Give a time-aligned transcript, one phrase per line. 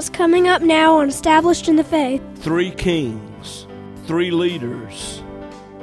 [0.00, 2.22] what's coming up now on Established in the Faith.
[2.36, 3.66] Three kings,
[4.06, 5.22] three leaders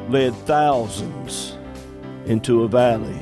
[0.09, 1.55] led thousands
[2.25, 3.20] into a valley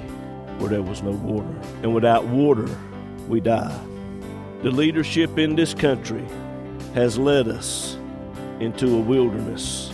[0.58, 1.54] where there was no water.
[1.84, 2.70] And without water,
[3.28, 3.78] we die.
[4.62, 6.24] The leadership in this country
[6.94, 7.98] has led us
[8.62, 9.92] into a wilderness,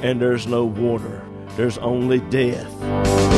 [0.00, 1.22] and there's no water,
[1.58, 3.37] there's only death.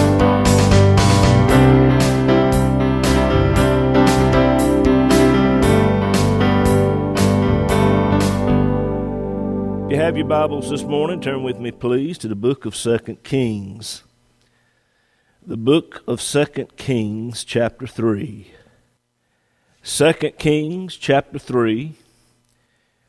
[10.11, 14.03] Have your Bibles this morning, turn with me, please, to the book of Second Kings.
[15.41, 18.51] The book of Second Kings, chapter 3.
[19.81, 21.93] Second Kings, chapter 3.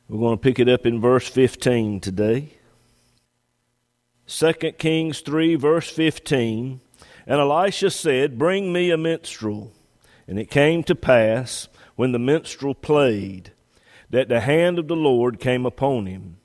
[0.08, 2.50] We're going to pick it up in verse 15 today.
[4.24, 6.80] Second Kings 3, verse 15.
[7.26, 9.72] And Elisha said, Bring me a minstrel.
[10.28, 11.66] And it came to pass,
[11.96, 13.50] when the minstrel played,
[14.10, 16.36] that the hand of the Lord came upon him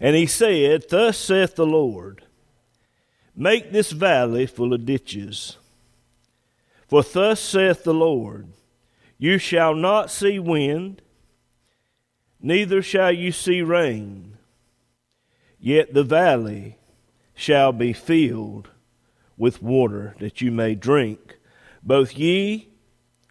[0.00, 2.24] and he said, Thus saith the Lord,
[3.36, 5.58] Make this valley full of ditches.
[6.88, 8.48] For thus saith the Lord,
[9.18, 11.02] You shall not see wind,
[12.40, 14.38] neither shall you see rain,
[15.60, 16.78] yet the valley
[17.34, 18.68] shall be filled
[19.36, 21.38] with water that you may drink,
[21.82, 22.68] both ye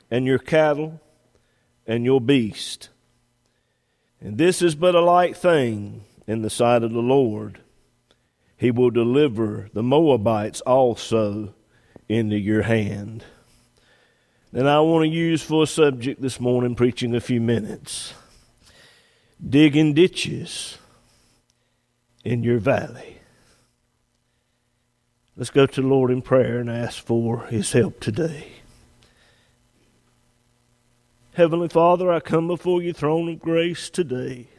[0.09, 1.01] and your cattle
[1.85, 2.89] and your beast.
[4.21, 7.59] And this is but a light thing in the sight of the Lord.
[8.56, 11.56] He will deliver the Moabites also
[12.07, 13.23] into your hand.
[14.53, 18.13] And I want to use for a subject this morning, preaching a few minutes
[19.47, 20.78] digging ditches
[22.23, 23.18] in your valley.
[25.35, 28.50] Let's go to the Lord in prayer and ask for His help today.
[31.34, 34.50] Heavenly Father, I come before your throne of grace today.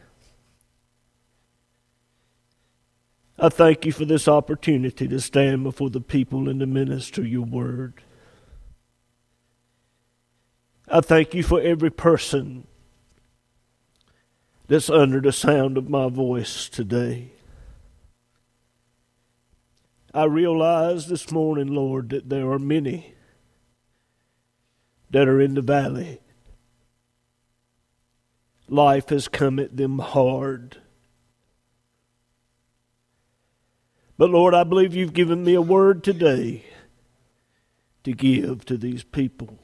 [3.43, 7.47] I thank you for this opportunity to stand before the people and to minister your
[7.47, 8.03] word.
[10.87, 12.67] I thank you for every person
[14.69, 17.33] that's under the sound of my voice today.
[20.13, 23.15] I realize this morning, Lord, that there are many
[25.09, 26.21] that are in the valley.
[28.69, 30.77] Life has come at them hard.
[34.21, 36.67] But Lord, I believe you've given me a word today
[38.05, 39.59] to give to these people.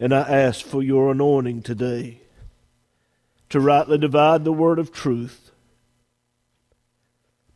[0.00, 2.22] And I ask for your anointing today
[3.50, 5.52] to rightly divide the word of truth.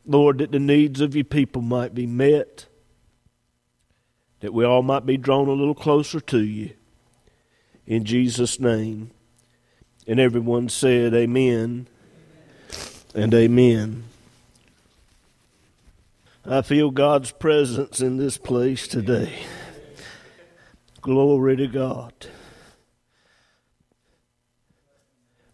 [0.07, 2.67] Lord, that the needs of your people might be met,
[4.39, 6.75] that we all might be drawn a little closer to you.
[7.89, 9.11] In Jesus' name.
[10.07, 11.89] And everyone said, Amen
[13.17, 14.05] and Amen.
[16.45, 19.45] I feel God's presence in this place today.
[21.01, 22.13] Glory to God.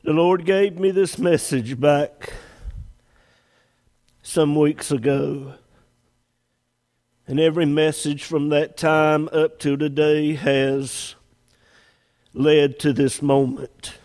[0.02, 2.32] The Lord gave me this message back
[4.22, 5.56] some weeks ago.
[7.26, 11.16] And every message from that time up to today has
[12.32, 13.98] led to this moment.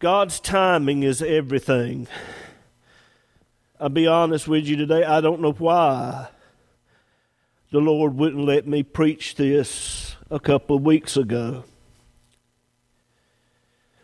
[0.00, 2.08] God's timing is everything.
[3.82, 6.28] I'll be honest with you today, I don't know why
[7.72, 11.64] the Lord wouldn't let me preach this a couple of weeks ago.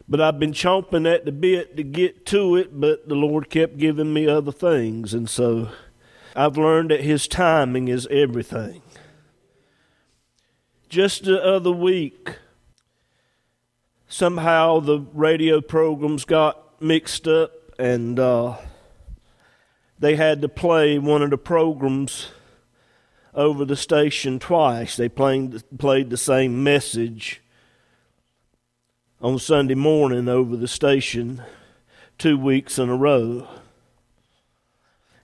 [0.09, 3.79] But I've been chomping at the bit to get to it, but the Lord kept
[3.79, 5.15] giving me other things.
[5.15, 5.69] And so
[6.35, 8.83] I've learned that His timing is everything.
[10.89, 12.35] Just the other week,
[14.09, 18.57] somehow the radio programs got mixed up and uh,
[19.99, 22.29] they had to play one of the programs
[23.35, 24.97] over the station twice.
[24.97, 27.41] They played, played the same message
[29.21, 31.43] on Sunday morning over the station
[32.17, 33.49] two weeks in a row.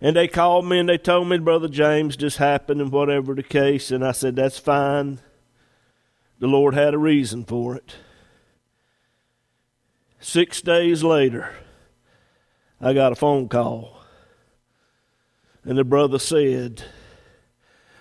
[0.00, 3.43] And they called me and they told me Brother James just happened and whatever the
[3.43, 3.91] case.
[3.91, 5.21] And I said, That's fine.
[6.41, 7.94] The Lord had a reason for it.
[10.21, 11.55] Six days later,
[12.81, 14.03] I got a phone call.
[15.64, 16.84] And the brother said,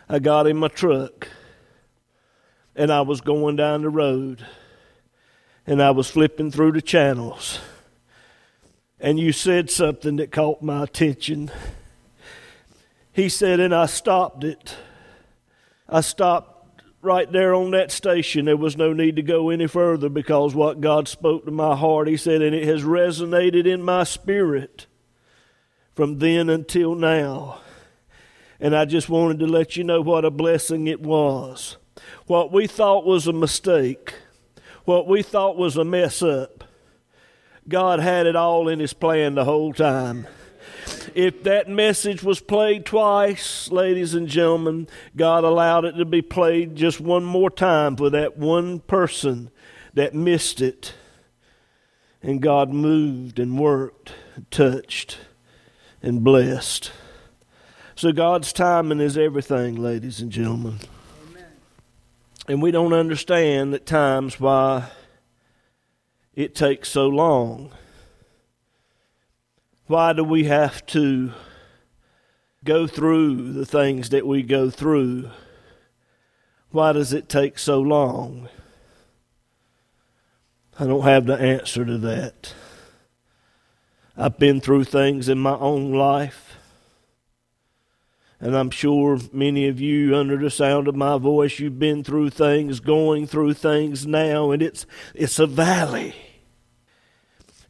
[0.09, 1.29] I got in my truck
[2.75, 4.45] and I was going down the road
[5.65, 7.59] and I was flipping through the channels.
[8.99, 11.51] And you said something that caught my attention.
[13.13, 14.75] He said, and I stopped it.
[15.87, 18.45] I stopped right there on that station.
[18.45, 22.09] There was no need to go any further because what God spoke to my heart,
[22.09, 24.87] He said, and it has resonated in my spirit
[25.95, 27.59] from then until now.
[28.59, 31.77] And I just wanted to let you know what a blessing it was.
[32.27, 34.13] What we thought was a mistake,
[34.85, 36.63] what we thought was a mess up,
[37.67, 40.27] God had it all in His plan the whole time.
[41.15, 46.75] If that message was played twice, ladies and gentlemen, God allowed it to be played
[46.75, 49.51] just one more time for that one person
[49.93, 50.93] that missed it.
[52.21, 54.13] And God moved and worked,
[54.49, 55.17] touched
[56.03, 56.91] and blessed.
[57.95, 60.79] So God's timing is everything, ladies and gentlemen.
[61.29, 61.45] Amen.
[62.47, 64.89] And we don't understand at times why
[66.35, 67.71] it takes so long.
[69.87, 71.31] Why do we have to
[72.63, 75.29] go through the things that we go through?
[76.71, 78.49] Why does it take so long?
[80.79, 82.53] I don't have the answer to that.
[84.15, 86.57] I've been through things in my own life.
[88.39, 92.31] And I'm sure many of you, under the sound of my voice, you've been through
[92.31, 96.13] things, going through things now, and it's, it's a valley.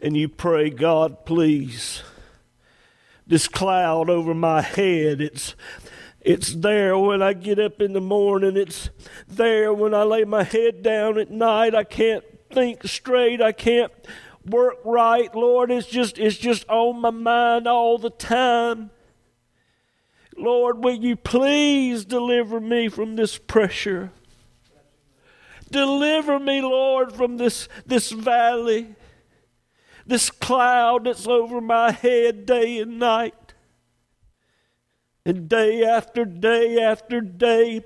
[0.01, 2.01] And you pray, God, please,
[3.28, 5.56] this cloud over my head, it's,
[6.19, 8.57] it's there when I get up in the morning.
[8.57, 8.90] It's
[9.28, 11.75] there when I lay my head down at night.
[11.75, 13.42] I can't think straight.
[13.42, 13.92] I can't
[14.45, 15.72] work right, Lord.
[15.72, 18.92] It's just it's just on my mind all the time.
[20.38, 24.12] Lord, will you please deliver me from this pressure?
[25.69, 28.95] Deliver me, Lord, from this, this valley,
[30.06, 33.34] this cloud that's over my head day and night.
[35.25, 37.81] And day after day after day,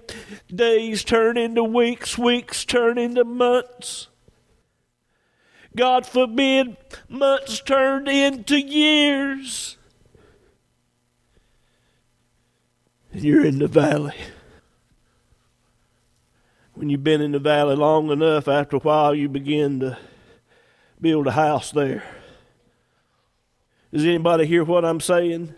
[0.54, 4.08] days turn into weeks, weeks turn into months.
[5.78, 6.76] God forbid,
[7.08, 9.78] months turned into years.
[13.14, 14.16] And you're in the valley.
[16.74, 19.98] When you've been in the valley long enough, after a while, you begin to
[21.00, 22.04] build a house there.
[23.94, 25.54] Does anybody hear what I'm saying?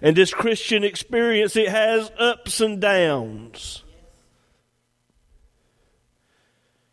[0.00, 3.82] And this Christian experience, it has ups and downs.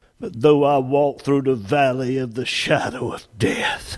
[0.02, 3.98] But though I walk through the valley of the shadow of death,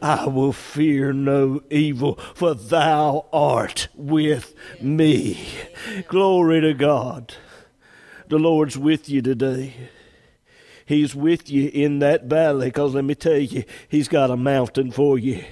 [0.00, 5.46] I will fear no evil, for thou art with me.
[6.08, 7.34] Glory to God.
[8.28, 9.74] The Lord's with you today.
[10.84, 14.90] He's with you in that valley, because let me tell you, He's got a mountain
[14.90, 15.44] for you.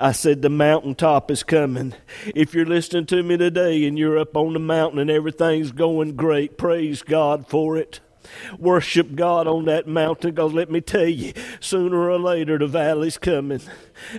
[0.00, 1.94] I said the mountaintop is coming.
[2.34, 6.16] If you're listening to me today and you're up on the mountain and everything's going
[6.16, 8.00] great, praise God for it.
[8.58, 13.18] Worship God on that mountain because let me tell you, sooner or later the valley's
[13.18, 13.60] coming.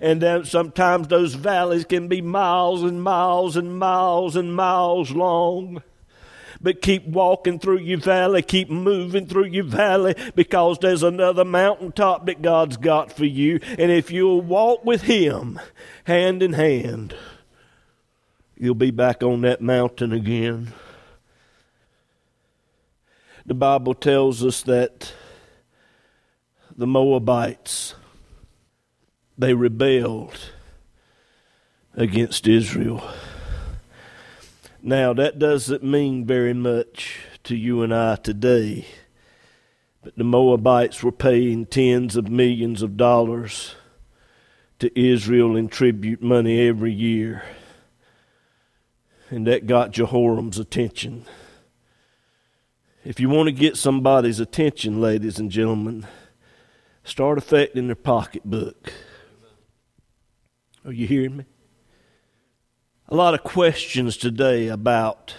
[0.02, 5.82] And then sometimes those valleys can be miles and miles and miles and miles long
[6.64, 12.26] but keep walking through your valley, keep moving through your valley because there's another mountaintop
[12.26, 13.60] that God's got for you.
[13.78, 15.60] And if you'll walk with Him
[16.06, 17.16] hand in hand,
[18.56, 20.74] you'll be back on that mountain again
[23.46, 25.14] the Bible tells us that
[26.76, 27.96] the Moabites
[29.38, 30.40] they rebelled
[31.96, 33.04] against Israel.
[34.82, 38.86] Now that doesn't mean very much to you and I today.
[40.02, 43.76] But the Moabites were paying tens of millions of dollars
[44.80, 47.44] to Israel in tribute money every year.
[49.30, 51.26] And that got Jehoram's attention.
[53.06, 56.08] If you want to get somebody's attention, ladies and gentlemen,
[57.04, 58.94] start affecting their pocketbook.
[60.86, 61.46] Are you hearing me?
[63.10, 65.36] A lot of questions today about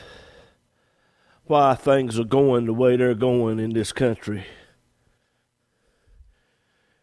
[1.44, 4.44] why things are going the way they're going in this country.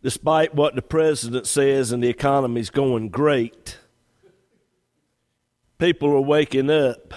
[0.03, 3.79] Despite what the president says and the economy's going great,
[5.79, 7.15] people are waking up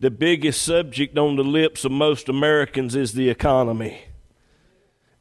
[0.00, 4.04] the biggest subject on the lips of most Americans is the economy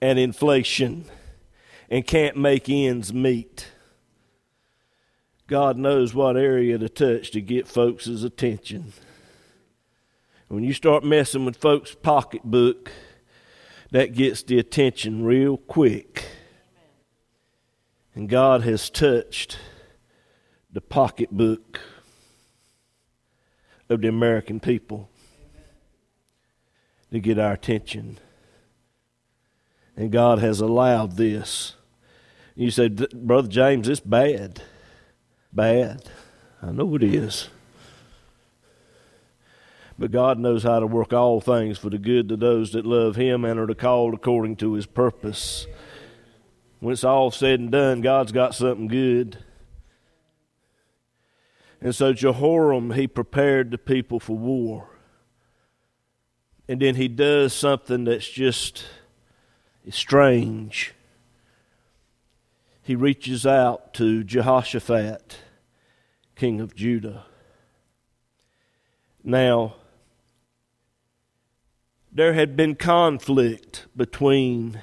[0.01, 1.03] and inflation
[1.89, 3.71] and can't make ends meet.
[5.47, 8.93] God knows what area to touch to get folks' attention.
[10.47, 12.89] When you start messing with folks' pocketbook,
[13.91, 16.23] that gets the attention real quick.
[18.15, 19.59] And God has touched
[20.71, 21.81] the pocketbook
[23.89, 25.09] of the American people
[27.11, 28.19] to get our attention.
[29.95, 31.75] And God has allowed this.
[32.55, 34.61] You say, Brother James, it's bad
[35.51, 36.03] bad.
[36.61, 37.49] I know it is.
[39.97, 43.15] But God knows how to work all things for the good to those that love
[43.15, 45.67] Him and are called according to His purpose.
[46.79, 49.43] When it's all said and done, God's got something good.
[51.81, 54.89] And so Jehoram, he prepared the people for war.
[56.67, 58.85] And then he does something that's just
[59.89, 60.93] strange
[62.89, 65.37] he reaches out to Jehoshaphat,
[66.35, 67.23] king of Judah.
[69.23, 69.75] Now,
[72.11, 74.81] there had been conflict between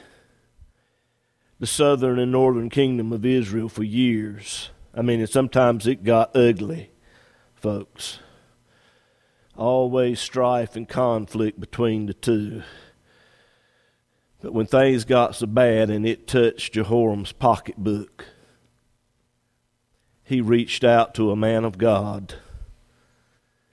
[1.58, 4.70] the southern and northern kingdom of Israel for years.
[4.96, 6.90] I mean, sometimes it got ugly,
[7.54, 8.20] folks.
[9.54, 12.62] Always strife and conflict between the two.
[14.40, 18.24] But when things got so bad and it touched Jehoram's pocketbook,
[20.24, 22.36] he reached out to a man of God.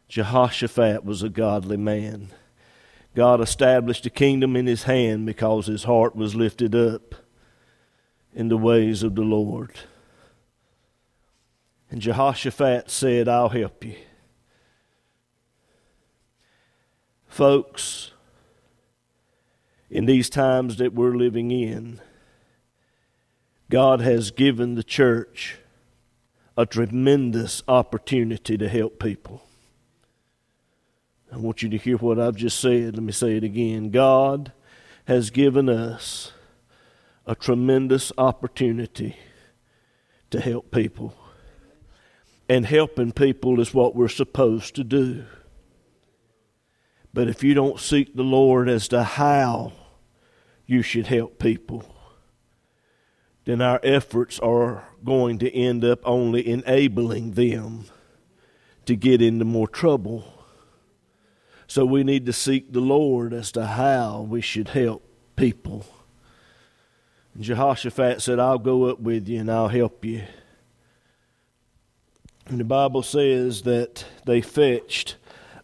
[0.09, 2.31] Jehoshaphat was a godly man.
[3.15, 7.15] God established a kingdom in his hand because his heart was lifted up
[8.33, 9.79] in the ways of the Lord.
[11.93, 13.93] And Jehoshaphat said, I'll help you.
[17.27, 18.13] Folks,
[19.91, 22.01] in these times that we're living in,
[23.69, 25.59] God has given the church
[26.57, 29.43] a tremendous opportunity to help people.
[31.31, 32.95] I want you to hear what I've just said.
[32.95, 33.91] Let me say it again.
[33.91, 34.51] God
[35.05, 36.31] has given us
[37.27, 39.15] a tremendous opportunity
[40.31, 41.13] to help people.
[42.49, 45.25] And helping people is what we're supposed to do.
[47.13, 49.73] But if you don't seek the Lord as to how
[50.65, 51.85] you should help people,
[53.45, 57.85] then our efforts are going to end up only enabling them
[58.85, 60.25] to get into more trouble.
[61.67, 65.03] So we need to seek the Lord as to how we should help
[65.35, 65.85] people.
[67.33, 70.23] And Jehoshaphat said, I'll go up with you and I'll help you.
[72.45, 75.15] And the Bible says that they fetched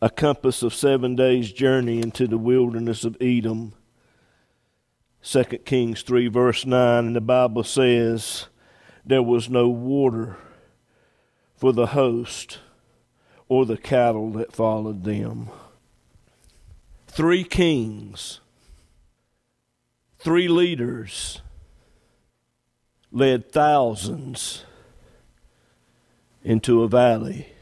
[0.01, 3.73] a compass of seven days' journey into the wilderness of Edom
[5.21, 8.47] 2 Kings 3, verse 9, and the Bible says,
[9.05, 10.37] There was no water
[11.57, 12.59] for the host
[13.49, 15.49] or the cattle that followed them.
[17.07, 18.39] Three kings,
[20.19, 21.41] three leaders
[23.11, 24.63] led thousands
[26.43, 27.53] into a valley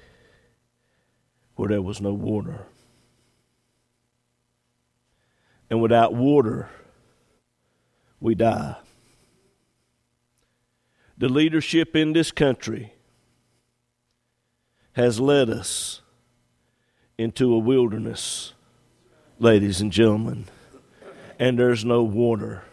[1.55, 2.65] where there was no water.
[5.69, 6.69] And without water,
[8.19, 8.75] we die.
[11.17, 12.93] The leadership in this country
[14.93, 16.01] has led us
[17.17, 18.53] into a wilderness,
[19.39, 20.45] ladies and gentlemen,
[21.39, 22.63] and there's no water,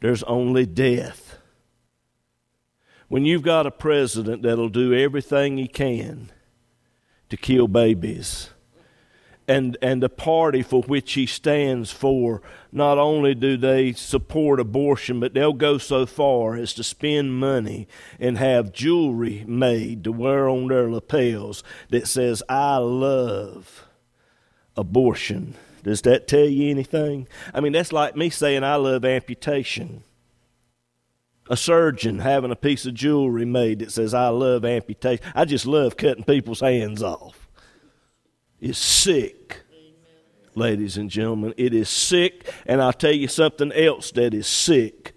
[0.00, 1.31] there's only death.
[3.12, 6.32] When you've got a president that'll do everything he can
[7.28, 8.48] to kill babies,
[9.46, 12.40] and, and the party for which he stands for,
[12.72, 17.86] not only do they support abortion, but they'll go so far as to spend money
[18.18, 23.86] and have jewelry made to wear on their lapels that says, I love
[24.74, 25.56] abortion.
[25.82, 27.28] Does that tell you anything?
[27.52, 30.02] I mean, that's like me saying, I love amputation.
[31.52, 35.22] A surgeon having a piece of jewelry made that says, I love amputation.
[35.34, 37.46] I just love cutting people's hands off
[38.58, 39.60] is sick,
[40.54, 41.52] ladies and gentlemen.
[41.58, 45.11] It is sick, and I'll tell you something else that is sick.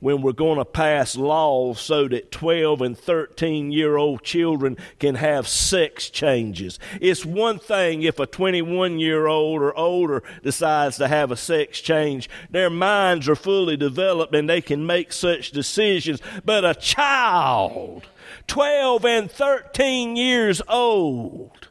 [0.00, 5.14] When we're going to pass laws so that 12 and 13 year old children can
[5.16, 6.78] have sex changes.
[7.00, 11.80] It's one thing if a 21 year old or older decides to have a sex
[11.80, 12.28] change.
[12.50, 16.20] Their minds are fully developed and they can make such decisions.
[16.44, 18.06] But a child,
[18.46, 21.68] 12 and 13 years old,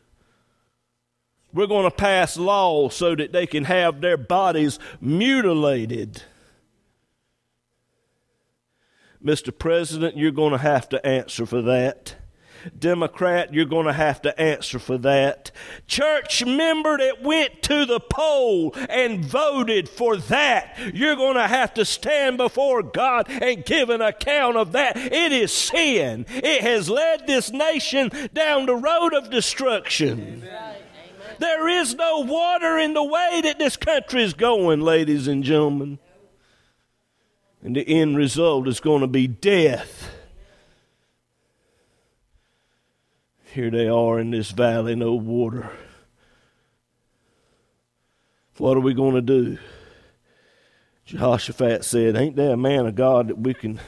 [1.53, 6.24] We're going to pass laws so that they can have their bodies mutilated.
[9.25, 9.58] Mr.
[9.58, 12.15] President, you're going to have to answer for that.
[12.77, 15.51] Democrat, you're going to have to answer for that.
[15.88, 21.74] Church member that went to the poll and voted for that, you're going to have
[21.75, 24.96] to stand before God and give an account of that.
[24.98, 26.25] It is sin.
[26.29, 30.44] It has led this nation down the road of destruction.
[30.44, 30.75] Amen.
[31.38, 36.00] There is no water in the way that this country is going, ladies and gentlemen.
[37.65, 40.12] And the end result is going to be death.
[43.53, 45.72] Here they are in this valley, no water.
[48.60, 49.57] What are we going to do?
[51.05, 53.79] Jehoshaphat said, Ain't there a man of God that we can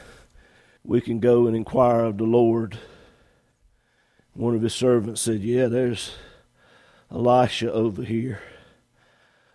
[0.82, 2.76] we can go and inquire of the Lord?
[4.34, 6.16] One of his servants said, Yeah, there's
[7.12, 8.42] Elisha over here.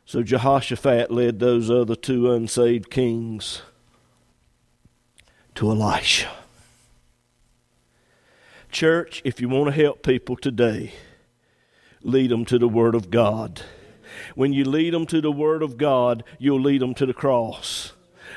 [0.06, 3.64] So Jehoshaphat led those other two unsaved kings
[5.56, 6.32] to Elisha.
[8.72, 10.94] Church, if you want to help people today,
[12.02, 13.62] lead them to the Word of God.
[14.36, 17.94] When you lead them to the Word of God, you'll lead them to the cross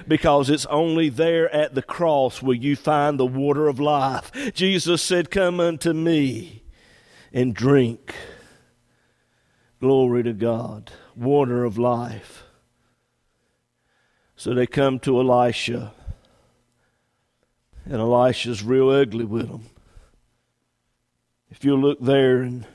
[0.07, 4.31] because it's only there at the cross where you find the water of life.
[4.55, 6.63] Jesus said, Come unto me
[7.33, 8.15] and drink.
[9.81, 10.93] Glory to God.
[11.15, 12.45] Water of life.
[14.37, 15.93] So they come to Elisha,
[17.87, 19.67] and Elisha's real ugly with them.
[21.51, 22.67] If you look there in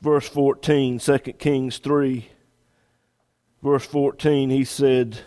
[0.00, 2.28] verse 14, 2 Kings 3,
[3.62, 5.20] verse 14, he said,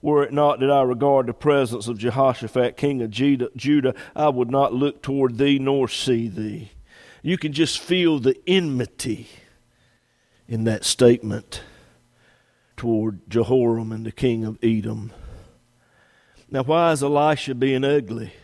[0.00, 4.50] Were it not that I regard the presence of Jehoshaphat, king of Judah, I would
[4.50, 6.72] not look toward thee nor see thee.
[7.22, 9.28] You can just feel the enmity
[10.48, 11.62] in that statement
[12.76, 15.12] toward Jehoram and the king of Edom.
[16.52, 18.34] Now, why is Elisha being ugly?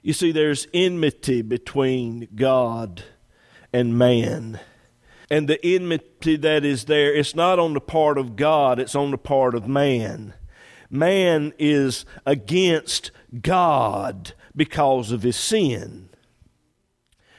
[0.00, 3.04] You see, there's enmity between God
[3.70, 4.58] and man.
[5.30, 9.10] And the enmity that is there, it's not on the part of God, it's on
[9.10, 10.32] the part of man.
[10.88, 13.10] Man is against
[13.42, 16.08] God because of his sin.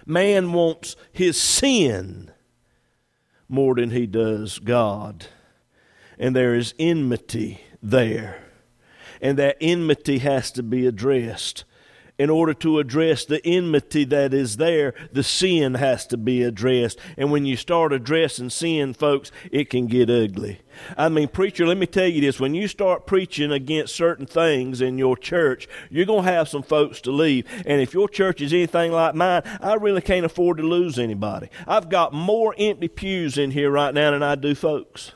[0.06, 2.30] Man wants his sin
[3.48, 5.26] more than he does God.
[6.20, 8.49] And there is enmity there.
[9.22, 11.66] And that enmity has to be addressed.
[12.20, 17.00] In order to address the enmity that is there, the sin has to be addressed.
[17.16, 20.60] And when you start addressing sin, folks, it can get ugly.
[20.98, 22.38] I mean, preacher, let me tell you this.
[22.38, 26.62] When you start preaching against certain things in your church, you're going to have some
[26.62, 27.46] folks to leave.
[27.66, 31.50] And if your church is anything like mine, I really can't afford to lose anybody.
[31.66, 35.14] I've got more empty pews in here right now than I do folks.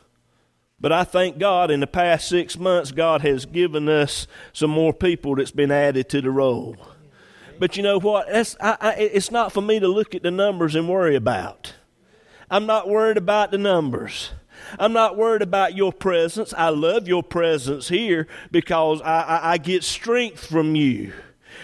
[0.83, 4.91] But I thank God in the past six months, God has given us some more
[4.91, 6.75] people that's been added to the roll.
[7.57, 8.27] But you know what?
[8.59, 11.73] I, I, it's not for me to look at the numbers and worry about.
[12.51, 14.31] I'm not worried about the numbers.
[14.77, 16.53] I'm not worried about your presence.
[16.53, 21.13] I love your presence here because I, I, I get strength from you.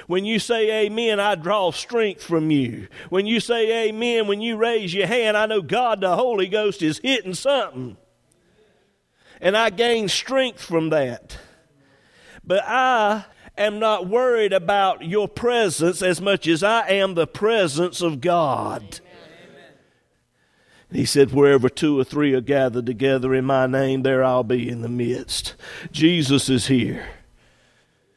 [0.07, 2.87] When you say amen, I draw strength from you.
[3.09, 6.81] When you say amen, when you raise your hand, I know God the Holy Ghost
[6.81, 7.97] is hitting something.
[9.41, 11.37] And I gain strength from that.
[12.43, 13.25] But I
[13.57, 18.99] am not worried about your presence as much as I am the presence of God.
[20.91, 24.67] He said, Wherever two or three are gathered together in my name, there I'll be
[24.67, 25.55] in the midst.
[25.91, 27.07] Jesus is here.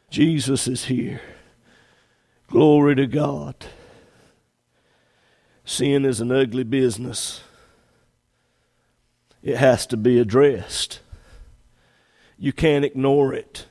[0.08, 1.20] Jesus is here.
[2.48, 3.54] Glory to God.
[5.64, 7.42] Sin is an ugly business,
[9.42, 11.00] it has to be addressed.
[12.42, 13.66] You can't ignore it.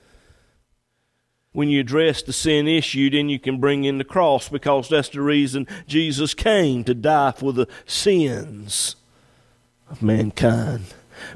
[1.51, 5.09] When you address the sin issue, then you can bring in the cross because that's
[5.09, 8.95] the reason Jesus came to die for the sins
[9.89, 10.85] of mankind.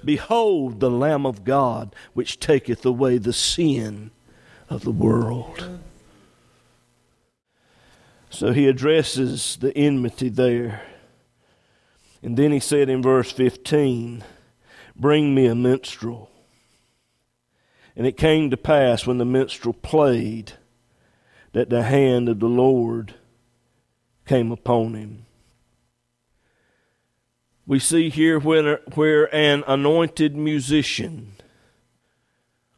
[0.06, 4.12] Behold the Lamb of God which taketh away the sin
[4.70, 5.82] of the world.
[8.30, 10.84] So he addresses the enmity there.
[12.24, 14.24] And then he said in verse 15,
[14.96, 16.30] Bring me a minstrel.
[17.96, 20.54] And it came to pass when the minstrel played
[21.54, 23.16] that the hand of the Lord
[24.26, 25.26] came upon him.
[27.66, 31.34] We see here where, where an anointed musician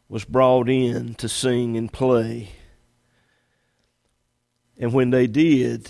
[0.07, 2.51] was brought in to sing and play.
[4.77, 5.89] And when they did,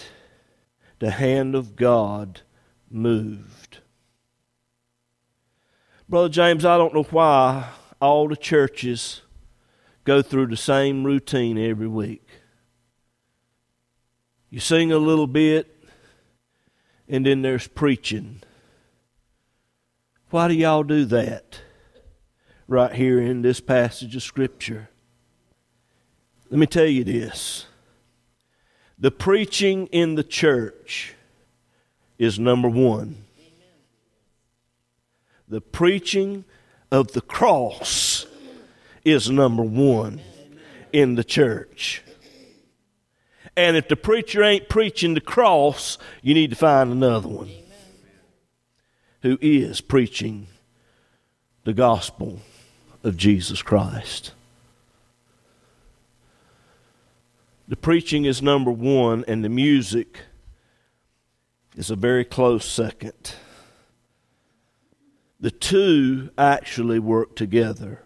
[1.00, 2.42] the hand of God
[2.90, 3.80] moved.
[6.10, 9.22] Brother James, I don't know why all the churches
[10.04, 12.28] go through the same routine every week.
[14.50, 15.84] You sing a little bit,
[17.08, 18.42] and then there's preaching.
[20.30, 21.62] Why do y'all do that
[22.68, 24.90] right here in this passage of Scripture?
[26.50, 27.66] Let me tell you this
[28.98, 31.14] the preaching in the church
[32.18, 33.26] is number one.
[35.48, 36.46] The preaching
[36.92, 38.26] of the cross
[39.04, 40.22] is number one
[40.94, 42.04] in the church.
[43.56, 47.50] And if the preacher ain't preaching the cross, you need to find another one
[49.22, 50.48] who is preaching
[51.64, 52.40] the gospel
[53.04, 54.34] of Jesus Christ.
[57.68, 60.20] The preaching is number one, and the music
[61.76, 63.34] is a very close second.
[65.40, 68.04] The two actually work together.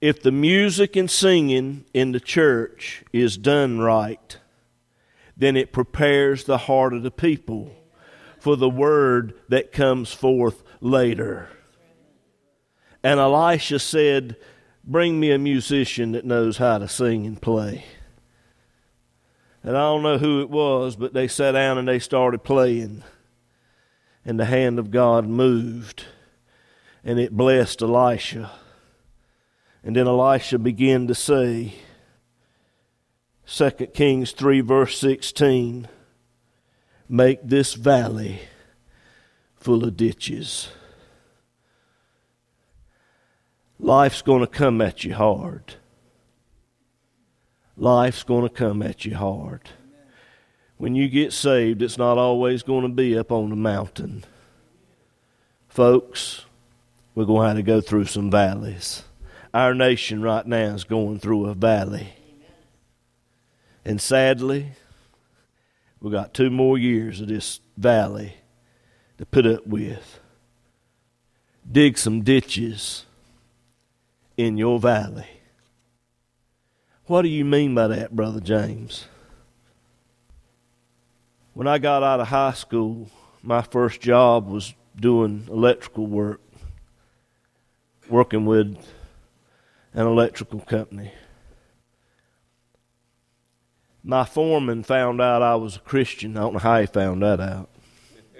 [0.00, 4.38] If the music and singing in the church is done right,
[5.36, 7.72] then it prepares the heart of the people
[8.38, 11.48] for the word that comes forth later.
[13.02, 14.36] And Elisha said,
[14.84, 17.84] Bring me a musician that knows how to sing and play.
[19.62, 23.02] And I don't know who it was, but they sat down and they started playing.
[24.24, 26.04] And the hand of God moved.
[27.04, 28.50] And it blessed Elisha.
[29.82, 31.74] And then Elisha began to say,
[33.46, 35.88] 2 Kings 3, verse 16,
[37.08, 38.40] make this valley
[39.56, 40.68] full of ditches.
[43.80, 45.76] Life's going to come at you hard.
[47.76, 49.70] Life's going to come at you hard.
[50.78, 54.24] When you get saved, it's not always going to be up on the mountain.
[55.68, 56.44] Folks,
[57.14, 59.02] we're going to have to go through some valleys.
[59.52, 62.12] Our nation right now is going through a valley.
[63.84, 64.68] And sadly,
[66.00, 68.34] we've got two more years of this valley
[69.18, 70.20] to put up with.
[71.70, 73.04] Dig some ditches
[74.36, 75.26] in your valley.
[77.06, 79.06] What do you mean by that, Brother James?
[81.58, 83.10] When I got out of high school,
[83.42, 86.40] my first job was doing electrical work,
[88.08, 88.76] working with
[89.92, 91.10] an electrical company.
[94.04, 96.36] My foreman found out I was a Christian.
[96.36, 97.68] I don't know how he found that out.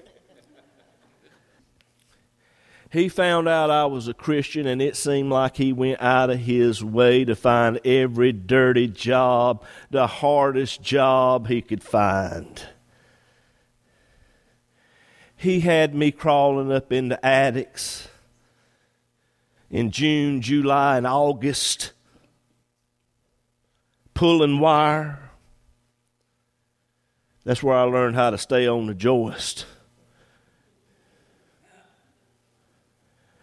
[2.93, 6.39] he found out I was a Christian, and it seemed like he went out of
[6.39, 12.63] his way to find every dirty job, the hardest job he could find.
[15.39, 18.09] He had me crawling up into attics
[19.71, 21.93] in June, July, and August,
[24.15, 25.31] pulling wire.
[27.45, 29.65] That's where I learned how to stay on the joist.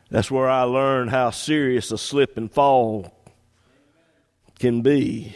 [0.10, 3.13] That's where I learned how serious a slip and fall
[4.60, 5.34] can be.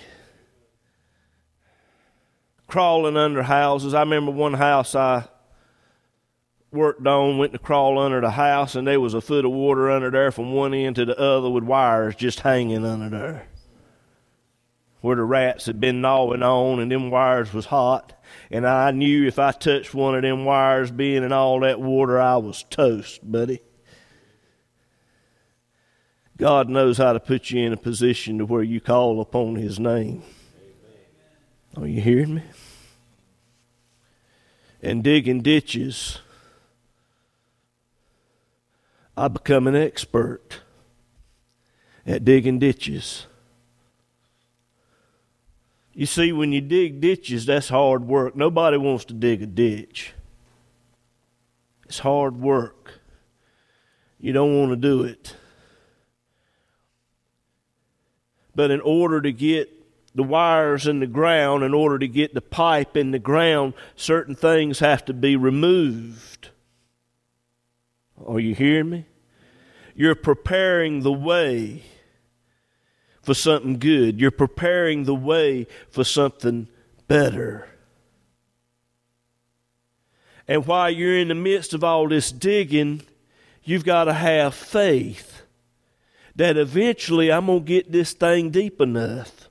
[2.67, 3.93] Crawling under houses.
[3.93, 5.23] I remember one house I
[6.71, 9.89] worked on, went to crawl under the house, and there was a foot of water
[9.89, 13.47] under there from one end to the other with wires just hanging under there.
[15.01, 18.13] Where the rats had been gnawing on, and them wires was hot.
[18.51, 22.19] And I knew if I touched one of them wires being in all that water,
[22.19, 23.62] I was toast, buddy.
[26.38, 29.79] God knows how to put you in a position to where you call upon His
[29.79, 30.23] name.
[31.77, 32.43] Are you hearing me?
[34.82, 36.19] And digging ditches,
[39.19, 40.62] I become an expert
[42.05, 43.27] at digging ditches.
[45.93, 48.38] You see, when you dig ditches, that's hard work.
[48.38, 50.13] Nobody wants to dig a ditch.
[51.84, 53.01] It's hard work.
[54.21, 55.36] You don't want to do it.
[58.55, 59.69] But in order to get
[60.15, 64.36] the wires in the ground, in order to get the pipe in the ground, certain
[64.36, 66.51] things have to be removed.
[68.27, 69.05] Are you hearing me?
[69.95, 71.84] You're preparing the way
[73.21, 74.19] for something good.
[74.19, 76.67] You're preparing the way for something
[77.08, 77.67] better.
[80.47, 83.03] And while you're in the midst of all this digging,
[83.63, 85.43] you've got to have faith
[86.36, 89.49] that eventually I'm going to get this thing deep enough.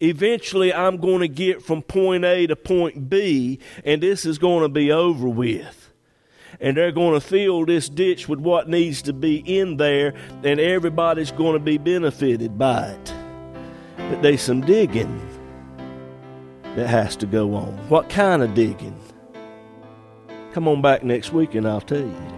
[0.00, 4.62] Eventually, I'm going to get from point A to point B, and this is going
[4.62, 5.77] to be over with.
[6.60, 10.58] And they're going to fill this ditch with what needs to be in there, and
[10.58, 13.14] everybody's going to be benefited by it.
[13.96, 15.20] But there's some digging
[16.76, 17.76] that has to go on.
[17.88, 18.98] What kind of digging?
[20.52, 22.37] Come on back next week and I'll tell you.